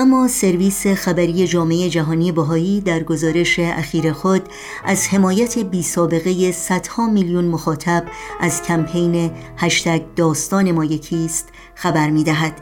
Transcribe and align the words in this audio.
و 0.00 0.04
ما 0.04 0.28
سرویس 0.28 0.86
خبری 0.86 1.46
جامعه 1.46 1.88
جهانی 1.88 2.32
بهایی 2.32 2.80
در 2.80 3.02
گزارش 3.02 3.58
اخیر 3.58 4.12
خود 4.12 4.42
از 4.84 5.08
حمایت 5.08 5.58
بی 5.58 5.82
سابقه 5.82 6.52
صدها 6.52 7.06
میلیون 7.06 7.44
مخاطب 7.44 8.04
از 8.40 8.62
کمپین 8.62 9.30
هشتگ 9.56 10.02
داستان 10.16 10.72
ما 10.72 10.84
یکیست 10.84 11.48
خبر 11.74 12.10
می 12.10 12.24
دهد. 12.24 12.60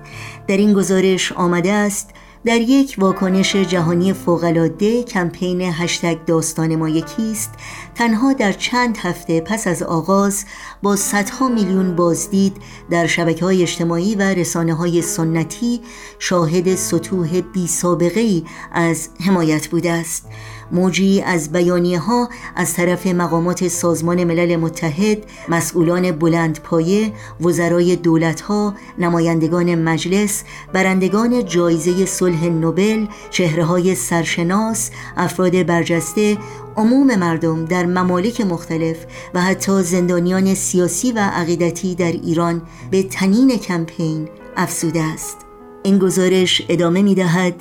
در 0.49 0.57
این 0.57 0.73
گزارش 0.73 1.33
آمده 1.33 1.73
است 1.73 2.11
در 2.45 2.61
یک 2.61 2.97
واکنش 2.99 3.57
جهانی 3.57 4.13
فوقالعاده 4.13 5.03
کمپین 5.03 5.61
هشتگ 5.61 6.25
داستان 6.27 6.77
ما 6.77 6.89
یکیست. 6.89 7.51
تنها 7.95 8.33
در 8.33 8.53
چند 8.53 8.97
هفته 8.97 9.41
پس 9.41 9.67
از 9.67 9.83
آغاز 9.83 10.45
با 10.83 10.97
صدها 10.97 11.49
میلیون 11.49 11.97
بازدید 11.97 12.57
در 12.91 13.07
شبکه 13.07 13.45
های 13.45 13.63
اجتماعی 13.63 14.15
و 14.15 14.23
رسانه 14.23 14.75
های 14.75 15.03
سنتی 15.03 15.81
شاهد 16.19 16.75
سطوح 16.75 17.41
بی 17.41 17.67
سابقه 17.67 18.21
ای 18.21 18.45
از 18.73 19.09
حمایت 19.27 19.69
بوده 19.69 19.93
است. 19.93 20.27
موجی 20.73 21.23
از 21.23 21.53
بیانیه 21.53 21.99
ها 21.99 22.29
از 22.57 22.75
طرف 22.75 23.07
مقامات 23.07 23.69
سازمان 23.69 24.25
ملل 24.25 24.57
متحد 24.57 25.19
مسئولان 25.49 26.13
بلند 26.13 26.61
پایه 26.61 27.13
وزرای 27.41 27.97
دولت 27.97 28.41
ها 28.41 28.75
نمایندگان 28.99 29.75
مجلس 29.75 30.45
برندگان 30.73 31.45
جایزه 31.45 32.07
صلح 32.07 32.45
نوبل 32.47 33.07
چهره 33.31 33.65
های 33.65 33.95
سرشناس 33.95 34.91
افراد 35.17 35.67
برجسته 35.67 36.39
عموم 36.77 37.17
مردم 37.17 37.65
در 37.65 37.87
ممالک 37.87 38.41
مختلف 38.41 38.97
و 39.35 39.41
حتی 39.41 39.83
زندانیان 39.83 40.55
سیاسی 40.55 41.13
و 41.13 41.19
عقیدتی 41.19 41.95
در 41.95 42.13
ایران 42.13 42.63
به 42.91 43.03
تنین 43.03 43.59
کمپین 43.59 44.29
افسوده 44.57 45.03
است. 45.03 45.37
این 45.83 45.99
گزارش 45.99 46.63
ادامه 46.69 47.03
می 47.03 47.15
دهد 47.15 47.55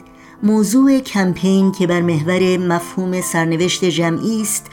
موضوع 0.44 1.00
کمپین 1.00 1.72
که 1.72 1.88
بر 1.88 2.02
محور 2.02 2.58
مفهوم 2.58 3.22
سرنوشت 3.22 3.86
جمعی 3.86 4.42
است 4.42 4.66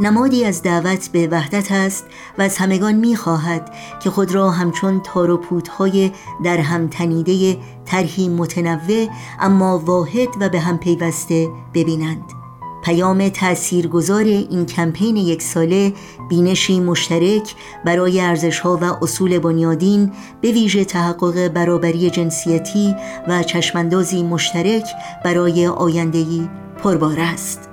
نمادی 0.00 0.44
از 0.44 0.62
دعوت 0.62 1.08
به 1.08 1.28
وحدت 1.28 1.72
است 1.72 2.06
و 2.38 2.42
از 2.42 2.58
همگان 2.58 2.94
می‌خواهد 2.94 3.74
که 4.02 4.10
خود 4.10 4.34
را 4.34 4.50
همچون 4.50 5.00
تار 5.00 5.30
و 5.30 5.36
پودهای 5.36 6.12
در 6.44 6.56
هم 6.56 6.88
تنیده 6.88 7.58
طرحی 7.84 8.28
متنوع 8.28 9.08
اما 9.40 9.78
واحد 9.78 10.28
و 10.40 10.48
به 10.48 10.60
هم 10.60 10.78
پیوسته 10.78 11.48
ببینند. 11.74 12.39
پیام 12.84 13.28
تاثیرگذار 13.28 14.24
این 14.24 14.66
کمپین 14.66 15.16
یک 15.16 15.42
ساله 15.42 15.92
بینشی 16.28 16.80
مشترک 16.80 17.54
برای 17.84 18.20
ارزشها 18.20 18.78
و 18.82 19.04
اصول 19.04 19.38
بنیادین 19.38 20.12
به 20.40 20.52
ویژه 20.52 20.84
تحقق 20.84 21.48
برابری 21.48 22.10
جنسیتی 22.10 22.94
و 23.28 23.42
چشماندازی 23.42 24.22
مشترک 24.22 24.86
برای 25.24 25.66
آیندهی 25.66 26.48
پربار 26.82 27.16
است. 27.20 27.70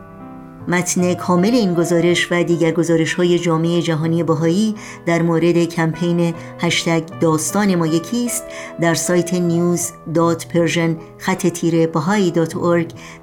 متن 0.67 1.13
کامل 1.13 1.53
این 1.53 1.73
گزارش 1.73 2.31
و 2.31 2.43
دیگر 2.43 2.71
گزارش 2.71 3.13
های 3.13 3.39
جامعه 3.39 3.81
جهانی 3.81 4.23
بهایی 4.23 4.75
در 5.05 5.21
مورد 5.21 5.65
کمپین 5.65 6.33
هشتگ 6.59 7.03
داستان 7.19 7.75
ما 7.75 7.87
یکیست 7.87 8.43
در 8.81 8.93
سایت 8.93 9.31
news.persian 9.31 10.95
خط 11.17 11.47
تیره 11.47 11.89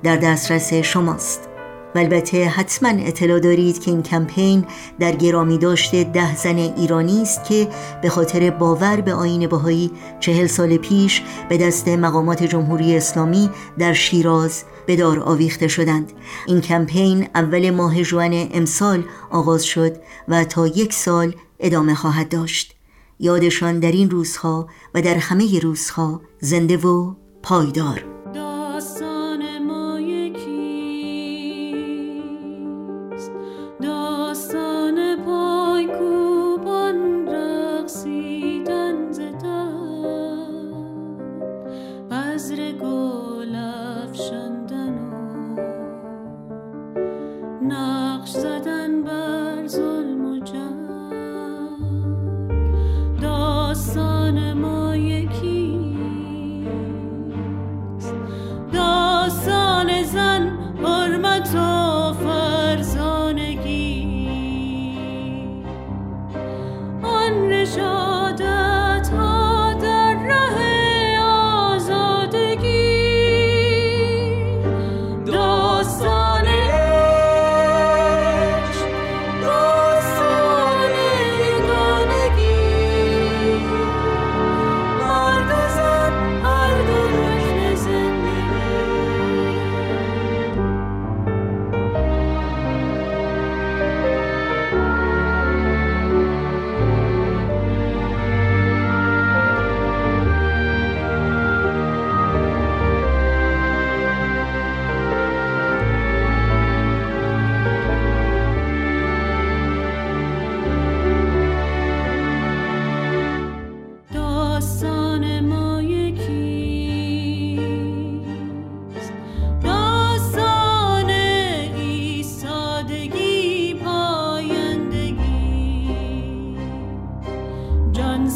در 0.02 0.16
دسترس 0.16 0.74
شماست. 0.74 1.53
و 1.95 1.98
البته 1.98 2.48
حتما 2.48 2.89
اطلاع 2.89 3.41
دارید 3.41 3.81
که 3.81 3.91
این 3.91 4.03
کمپین 4.03 4.64
در 4.98 5.12
گرامی 5.12 5.59
داشته 5.59 6.05
ده 6.05 6.37
زن 6.37 6.56
ایرانی 6.56 7.23
است 7.23 7.45
که 7.45 7.69
به 8.03 8.09
خاطر 8.09 8.50
باور 8.50 9.00
به 9.00 9.14
آین 9.14 9.47
بهایی 9.47 9.91
چهل 10.20 10.47
سال 10.47 10.77
پیش 10.77 11.22
به 11.48 11.59
دست 11.59 11.89
مقامات 11.89 12.42
جمهوری 12.42 12.97
اسلامی 12.97 13.50
در 13.78 13.92
شیراز 13.92 14.65
به 14.87 14.97
دار 14.97 15.20
آویخته 15.20 15.69
شدند. 15.69 16.12
این 16.47 16.61
کمپین 16.61 17.28
اول 17.34 17.70
ماه 17.70 18.03
جوان 18.03 18.48
امسال 18.53 19.05
آغاز 19.31 19.65
شد 19.65 19.97
و 20.28 20.45
تا 20.45 20.66
یک 20.66 20.93
سال 20.93 21.34
ادامه 21.60 21.94
خواهد 21.94 22.28
داشت. 22.28 22.75
یادشان 23.21 23.81
در 23.81 23.93
این 23.93 24.10
روزها 24.10 24.69
و 24.94 25.03
در 25.03 25.15
همه 25.15 25.59
روزها 25.60 26.21
زنده 26.41 26.77
و 26.77 27.15
پایدار. 27.43 28.23
نقش 48.25 48.31
زدن 48.31 49.03
بر 49.03 49.66
ظلم 49.66 50.25
و 50.25 50.38
جنگ. 50.38 50.88
داستان 53.22 54.53
ما 54.53 54.84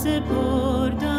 se 0.09 0.21
borda 0.21 1.18